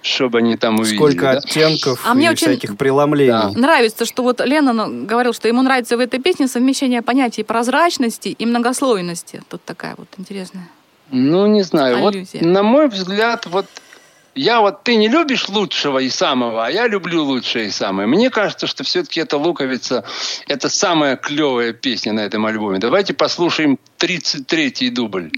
[0.03, 0.97] чтобы они там увидели.
[0.97, 1.39] Сколько да?
[1.39, 3.55] оттенков А и мне очень всяких преломлений.
[3.55, 8.45] Нравится, что вот Леннон говорил, что ему нравится в этой песне совмещение понятий прозрачности и
[8.45, 9.41] многослойности.
[9.49, 10.69] Тут такая вот интересная.
[11.09, 11.97] Ну, не знаю.
[11.97, 13.65] Вот, на мой взгляд, вот
[14.35, 18.07] я вот, ты не любишь лучшего и самого, а я люблю лучшее и самое.
[18.07, 20.03] Мне кажется, что все-таки эта луковица,
[20.47, 22.79] это самая клевая песня на этом альбоме.
[22.79, 25.31] Давайте послушаем 33-й дубль.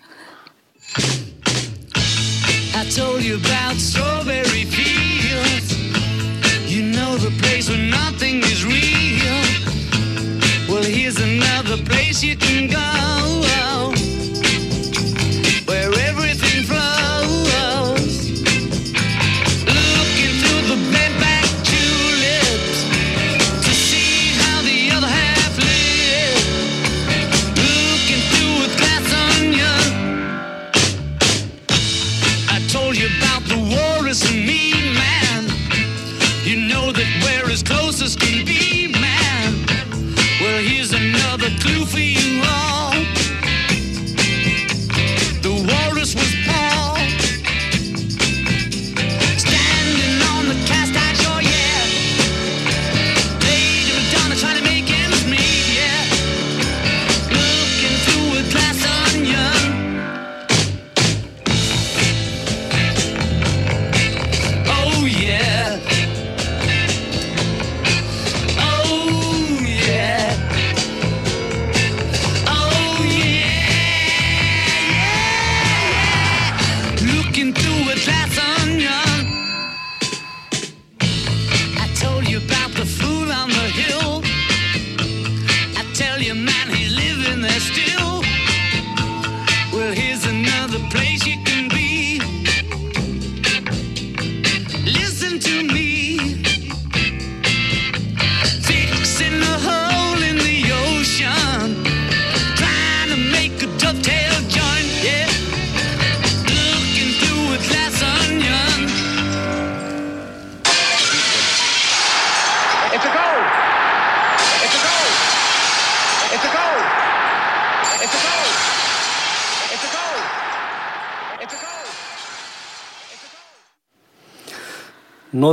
[77.54, 78.22] do it like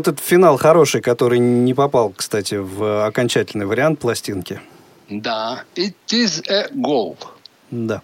[0.01, 4.61] вот этот финал хороший, который не попал, кстати, в окончательный вариант пластинки.
[5.11, 7.17] Да, it is a goal.
[7.71, 8.01] Да.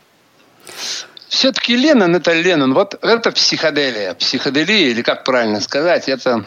[1.29, 2.75] Все-таки Леннон это Леннон.
[2.75, 4.13] Вот это психоделия.
[4.15, 6.45] Психоделия, или как правильно сказать, это...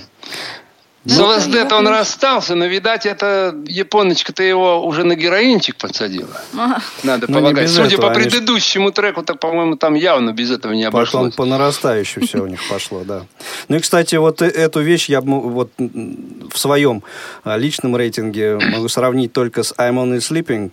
[1.05, 6.41] С Ну, ЛСД-то он расстался, но, видать, эта японочка-то его уже на героинчик подсадила.
[6.57, 6.81] Ага.
[7.03, 7.69] Надо Ну, полагать.
[7.69, 11.35] Судя этого, по предыдущему треку, так, по-моему, там явно без этого не Потом обошлось.
[11.35, 13.25] по нарастающей все у них пошло, да.
[13.69, 17.01] Ну и, кстати, вот э- эту вещь я вот в своем
[17.45, 20.71] а, личном рейтинге могу сравнить только с I'm Only Sleeping.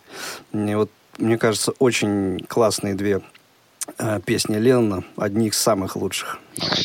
[0.53, 3.21] Мне вот, мне кажется, очень классные две
[3.99, 6.39] а, песни Леннона, одни из самых лучших.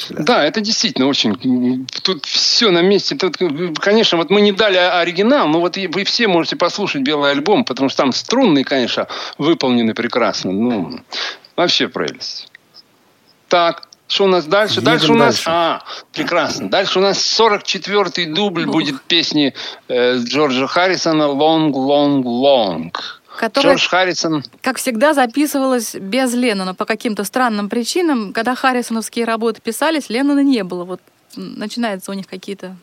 [0.10, 1.88] Да, это действительно очень...
[2.04, 3.16] Тут все на месте.
[3.16, 3.38] Тут,
[3.80, 7.89] конечно, вот мы не дали оригинал, но вот вы все можете послушать белый альбом, потому
[7.89, 10.52] что там струнные, конечно, выполнены прекрасно.
[10.52, 10.99] Ну,
[11.56, 12.49] вообще прелесть.
[13.47, 14.76] Так, что у нас дальше?
[14.76, 15.36] Едем дальше у нас...
[15.36, 15.49] дальше.
[15.49, 16.70] А, прекрасно.
[16.70, 19.54] Дальше у нас 44-й дубль будет песни
[19.88, 22.91] э, Джорджа Харрисона «Long, Long, Long».
[23.42, 24.44] Которая, Джордж Харрисон...
[24.62, 28.34] как всегда, записывалась без Леннона по каким-то странным причинам.
[28.34, 30.84] Когда харрисоновские работы писались, Леннона не было.
[30.84, 31.02] Вот
[31.36, 32.76] начинаются у них какие-то...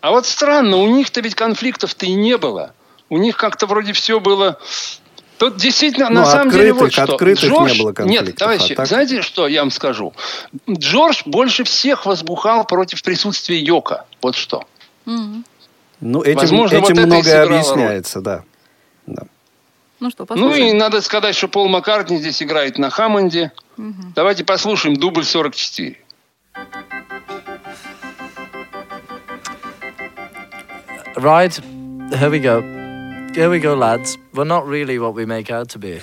[0.00, 2.72] А вот странно, у них-то ведь конфликтов-то и не было.
[3.10, 4.58] У них как-то вроде все было...
[5.36, 7.02] Тут действительно, Ну, на самом деле, вот что.
[7.02, 7.78] открытых не Джордж...
[7.78, 10.14] было конфликтов, Нет, товарищи, а так- знаете, что я вам скажу?
[10.66, 14.06] Джордж больше всех возбухал против присутствия Йока.
[14.22, 14.64] Вот что.
[15.04, 15.44] Мгм.
[16.00, 17.56] Ну, этим, Возможно, вот этим это и многое сыграло роль.
[17.58, 18.44] объясняется, да.
[19.06, 19.24] да.
[20.00, 20.68] Ну что, Ну послушаем.
[20.68, 23.52] и надо сказать, что Пол Маккартни здесь играет на Хаммонде.
[24.14, 25.96] Давайте послушаем дубль 44.
[31.16, 31.54] Right,
[32.18, 32.60] here we go.
[33.34, 34.16] Here we go, lads.
[34.32, 36.00] We're not really what we make out to be.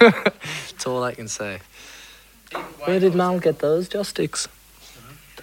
[0.00, 1.60] That's all I can say.
[2.84, 4.48] Where did Mal get those joysticks?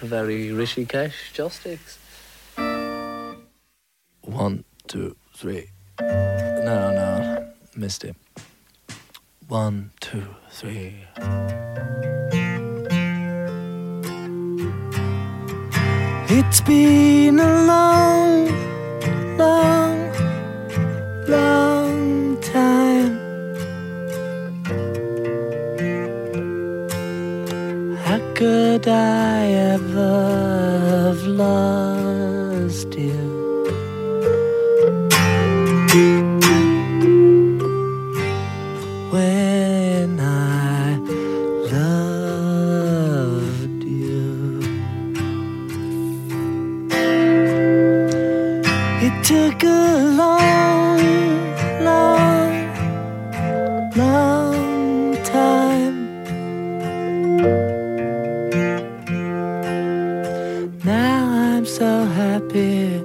[0.00, 1.96] The very Rishikesh joysticks.
[4.22, 5.70] One, two, three.
[6.00, 7.37] No, no,
[7.76, 8.16] missed it.
[9.48, 11.04] One, two, three.
[16.30, 18.48] It's been a long,
[19.38, 20.12] long,
[21.26, 23.18] long time.
[28.04, 31.97] How could I ever have lost
[61.78, 63.04] so happy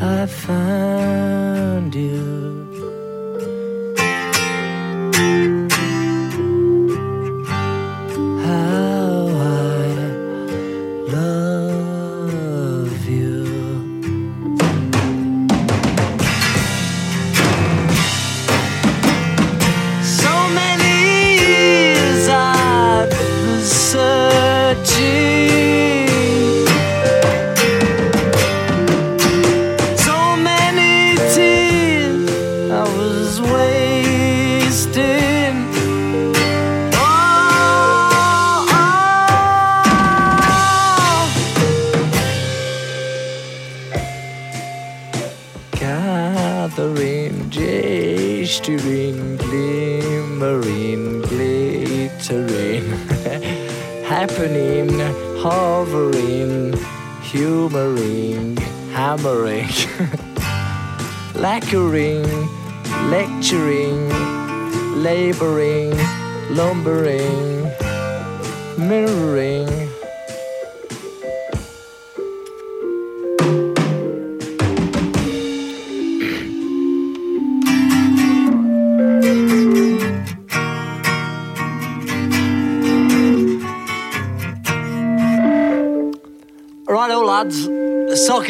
[0.00, 2.43] I found you.
[57.68, 58.56] Humoring,
[58.92, 59.66] hammering,
[61.34, 62.22] lacquering,
[63.08, 64.06] lecturing,
[65.02, 65.96] laboring,
[66.50, 67.62] lumbering,
[68.76, 69.63] mirroring.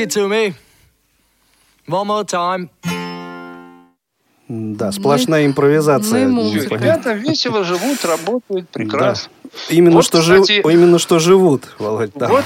[0.05, 0.55] It to me.
[1.89, 2.69] One more time.
[4.49, 6.27] Да, сплошная импровизация.
[6.29, 6.75] ну и музыка.
[6.75, 9.33] Ребята весело живут, работают прекрасно.
[9.71, 12.11] Именно, Вот, что жив- кстати, именно что живут, Володь.
[12.15, 12.29] да.
[12.29, 12.45] Вот,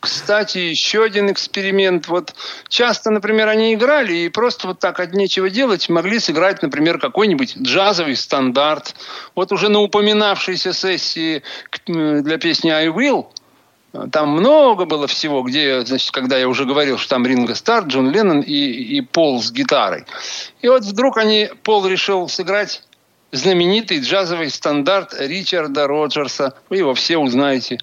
[0.00, 2.08] кстати, еще один эксперимент.
[2.08, 2.34] Вот
[2.68, 7.56] часто, например, они играли и просто вот так от нечего делать могли сыграть, например, какой-нибудь
[7.58, 8.96] джазовый стандарт.
[9.36, 11.42] Вот уже на упоминавшейся сессии
[11.86, 13.26] для песни «I Will»
[14.12, 18.10] Там много было всего, где, значит, когда я уже говорил, что там Ринго Стар, Джон
[18.10, 20.04] Леннон и, и Пол с гитарой.
[20.60, 22.82] И вот вдруг они, Пол решил сыграть
[23.32, 26.54] знаменитый джазовый стандарт Ричарда Роджерса.
[26.68, 27.78] Вы его все узнаете.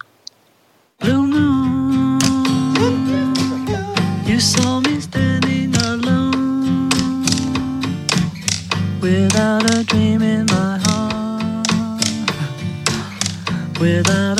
[9.04, 11.68] Without a dream in my heart,
[13.78, 14.33] without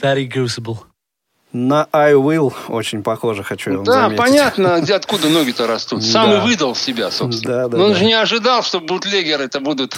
[0.00, 0.78] Very crucible.
[1.52, 4.18] На I Will очень похоже, хочу вам Да, заметить.
[4.18, 6.02] понятно, где откуда ноги-то растут.
[6.04, 6.38] Сам Да.
[6.38, 7.54] и выдал себя, собственно.
[7.62, 7.98] Да, да, Но он да.
[7.98, 9.96] же не ожидал, что бутлегеры это будут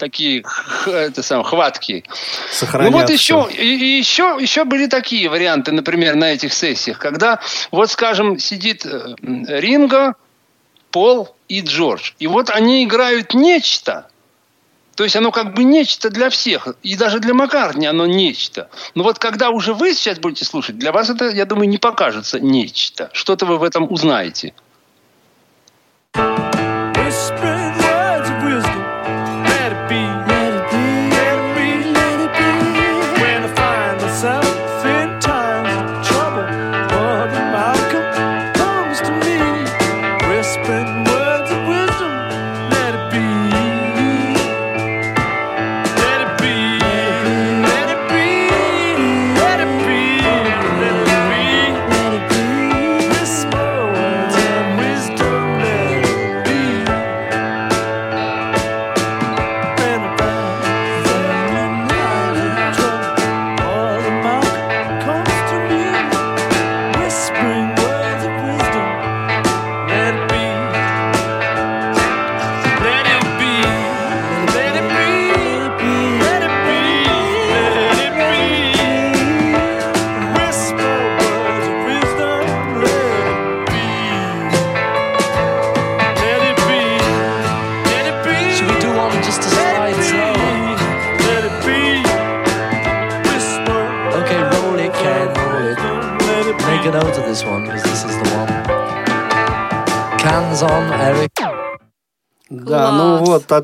[0.00, 0.42] такие
[0.86, 2.02] это сам, хваткие.
[2.50, 6.98] Сохранят ну вот еще, и, и еще, еще были такие варианты, например, на этих сессиях,
[6.98, 7.38] когда,
[7.70, 10.14] вот скажем, сидит э, Ринго,
[10.90, 12.12] Пол и Джордж.
[12.18, 14.08] И вот они играют нечто.
[14.96, 16.68] То есть оно как бы нечто для всех.
[16.82, 18.70] И даже для Маккартни оно нечто.
[18.94, 22.40] Но вот когда уже вы сейчас будете слушать, для вас это, я думаю, не покажется
[22.40, 23.10] нечто.
[23.12, 24.54] Что-то вы в этом узнаете.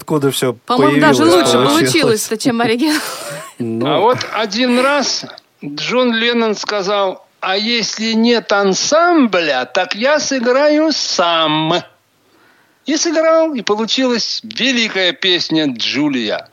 [0.02, 1.18] Откуда все По-моему, появилось.
[1.18, 2.30] даже лучше получилось.
[2.38, 3.00] чем оригинал.
[3.58, 5.24] Ну, А вот один раз
[5.64, 11.74] Джон Леннон сказал, а если нет ансамбля, так я сыграю сам.
[12.84, 16.48] И сыграл, и получилась великая песня «Джулия».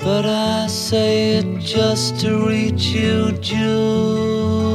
[0.00, 4.67] But I say it just to reach you, Julia.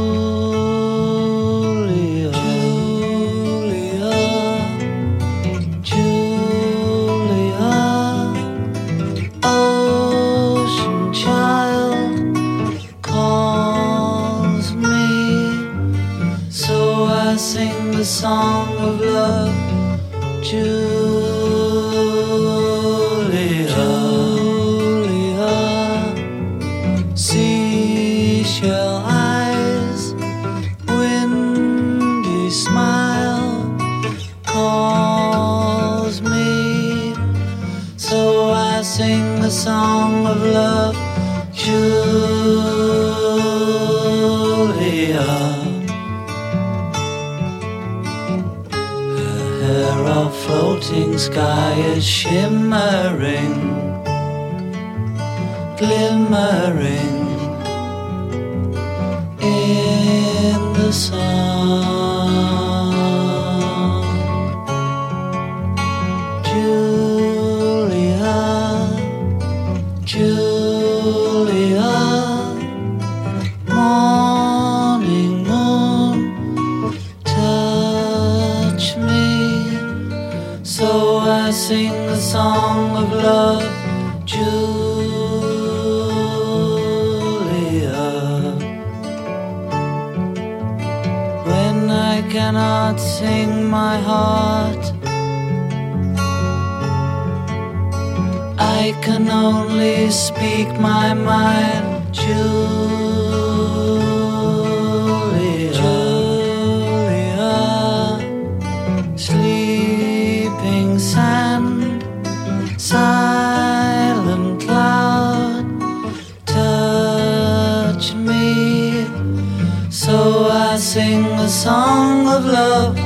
[121.63, 122.97] Song of love,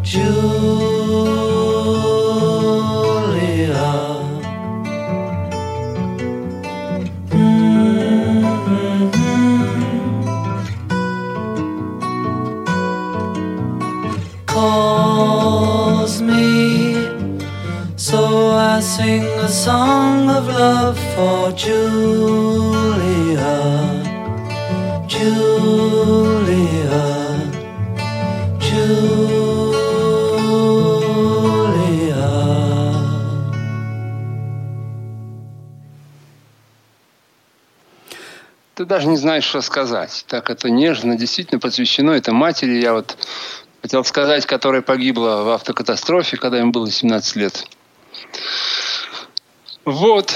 [0.00, 0.44] Julia.
[7.30, 8.04] Mm-hmm.
[14.46, 17.08] calls me.
[17.96, 22.23] So I sing a song of love for Julia.
[38.94, 40.24] Даже не знаешь, что сказать.
[40.28, 42.80] Так это нежно, действительно посвящено это матери.
[42.80, 43.16] Я вот
[43.82, 47.66] хотел сказать, которая погибла в автокатастрофе, когда им было 17 лет.
[49.84, 50.32] Вот.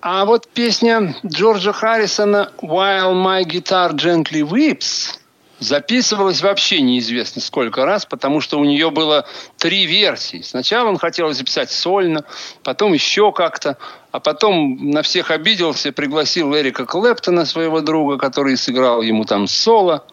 [0.00, 5.18] А вот песня Джорджа Харрисона «While my guitar gently weeps»
[5.60, 10.42] записывалась вообще неизвестно сколько раз, потому что у нее было три версии.
[10.42, 12.24] Сначала он хотел записать сольно,
[12.62, 13.76] потом еще как-то,
[14.12, 20.04] а потом на всех обиделся, пригласил Эрика Клэптона, своего друга, который сыграл ему там соло.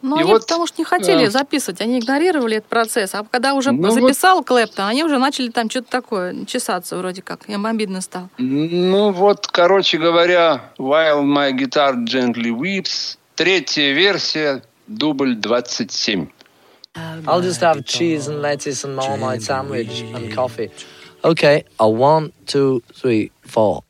[0.00, 3.16] Ну, они вот, потому что не хотели э, записывать, они игнорировали этот процесс.
[3.16, 7.20] А когда уже Ну, вот- записал Клэптон, они уже начали там что-то такое чесаться вроде
[7.22, 7.48] как.
[7.48, 8.28] Им обидно стало.
[8.38, 16.31] Ну вот, короче говоря, «While my guitar gently weeps», третья версия, дубль 27.
[16.95, 20.69] I'll just have cheese and lettuce and marmite sandwich and coffee.
[21.23, 23.83] Okay, a one, two, three, four.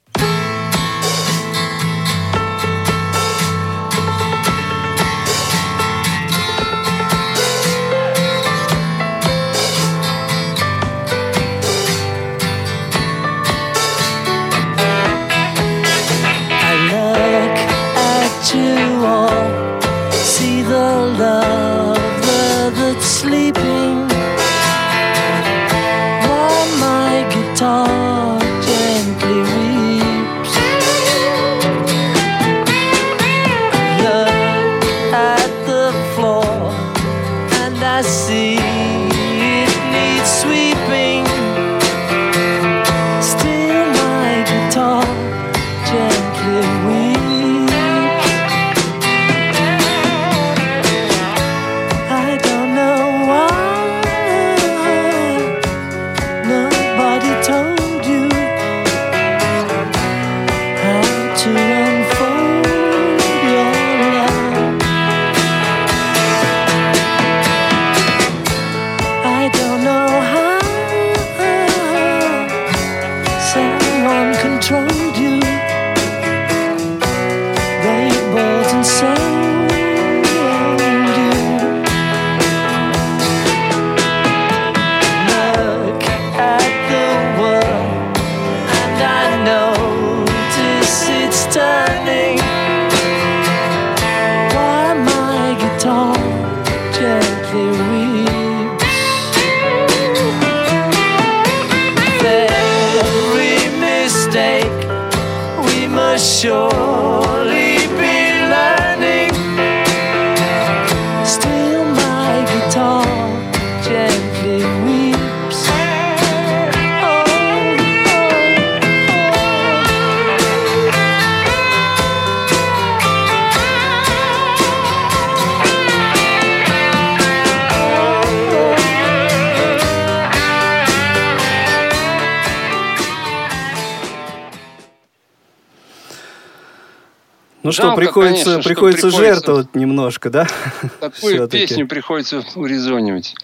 [137.68, 139.34] Ну что, Жалко, приходится, конечно, что приходится приходится.
[139.34, 140.46] жертвовать немножко, да?
[141.00, 143.34] Такую песню приходится урезонивать.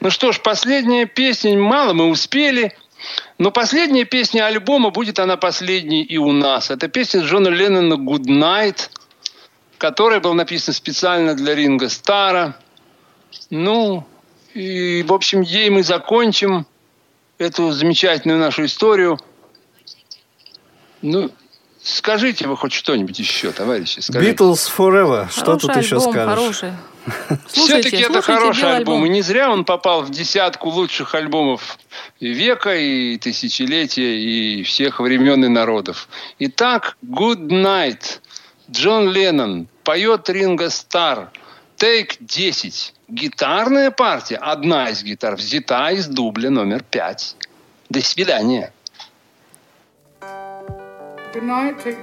[0.00, 2.76] Ну что ж, последняя песня, мало мы успели.
[3.38, 6.72] Но последняя песня альбома, будет она последней и у нас.
[6.72, 8.90] Это песня Джона Леннона «Good Night»,
[9.78, 12.56] которая была написана специально для Ринга Стара.
[13.48, 14.04] Ну,
[14.54, 16.66] и, в общем, ей мы закончим
[17.38, 19.20] эту замечательную нашу историю.
[21.00, 21.30] Ну,
[21.82, 24.00] скажите вы хоть что-нибудь еще, товарищи.
[24.00, 24.32] Скажите.
[24.32, 25.30] Beatles Forever.
[25.30, 26.38] Что Хороший тут еще альбом, скажешь?
[26.38, 26.72] Хороший.
[27.48, 28.94] Все-таки это хороший «Белый альбом.
[28.94, 29.06] альбом».
[29.06, 31.78] И не зря он попал в десятку лучших альбомов
[32.20, 36.08] и века, и тысячелетия, и всех времен и народов.
[36.38, 38.20] Итак, Good Night.
[38.70, 39.68] Джон Леннон.
[39.84, 41.30] Поет Ринго Стар.
[41.76, 42.94] Тейк 10.
[43.08, 47.36] Гитарная партия, одна из гитар, взята из дубля номер пять.
[47.88, 48.72] До свидания.
[51.30, 52.02] Good night, take.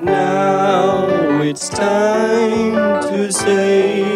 [0.00, 4.13] Now it's time to say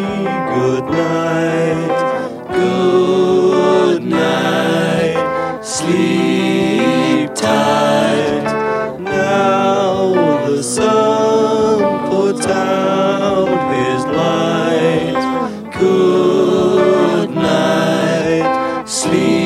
[19.11, 19.38] be.